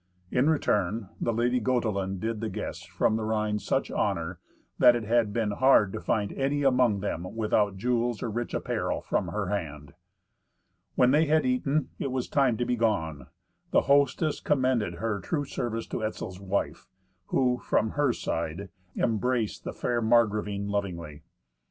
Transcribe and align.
In 0.31 0.49
return, 0.49 1.09
the 1.19 1.31
lady 1.31 1.59
Gotelind 1.61 2.19
did 2.21 2.41
the 2.41 2.49
guests 2.49 2.87
from 2.87 3.17
the 3.17 3.23
Rhine 3.23 3.59
such 3.59 3.91
honour 3.91 4.39
that 4.79 4.95
it 4.95 5.03
had 5.03 5.31
been 5.31 5.51
hard 5.51 5.93
to 5.93 6.01
find 6.01 6.33
any 6.33 6.63
among 6.63 7.01
them 7.01 7.35
without 7.35 7.77
jewels 7.77 8.23
or 8.23 8.31
rich 8.31 8.55
apparel 8.55 9.01
from 9.03 9.27
her 9.27 9.49
hand. 9.49 9.93
When 10.95 11.11
they 11.11 11.25
had 11.27 11.45
eaten, 11.45 11.75
and 11.77 11.89
it 11.99 12.11
was 12.11 12.27
time 12.27 12.57
to 12.57 12.65
be 12.65 12.75
gone, 12.75 13.27
the 13.69 13.81
hostess 13.81 14.39
commended 14.39 14.95
her 14.95 15.19
true 15.19 15.45
service 15.45 15.85
to 15.89 16.03
Etzel's 16.03 16.39
wife, 16.39 16.87
who, 17.27 17.59
from 17.59 17.91
her 17.91 18.11
side, 18.11 18.69
embraced 18.97 19.63
the 19.65 19.71
fair 19.71 20.01
Margravine 20.01 20.67
lovingly. 20.67 21.21